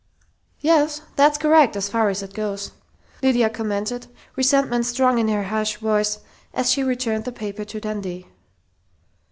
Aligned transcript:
"Yes, 0.61 1.01
that's 1.15 1.37
correct, 1.37 1.75
as 1.75 1.87
far 1.87 2.09
as 2.09 2.23
it 2.23 2.33
goes," 2.33 2.71
Lydia 3.21 3.51
commented, 3.51 4.07
resentment 4.35 4.87
strong 4.87 5.19
in 5.19 5.27
her 5.27 5.43
harsh 5.43 5.77
voice 5.77 6.21
as 6.55 6.71
she 6.71 6.83
returned 6.83 7.25
the 7.25 7.31
paper 7.31 7.63
to 7.65 7.79
Dundee. 7.79 8.25